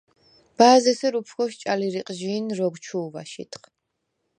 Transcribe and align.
ბა̄ზ’ 0.57 0.85
ესერ 0.91 1.13
უფგოვშ 1.19 1.53
ჭალი 1.61 1.87
რიყჟი̄ნ 1.93 2.45
როგვ 2.57 2.75
ჩუ̄ვ 2.85 3.15
აშიდხ. 3.21 3.63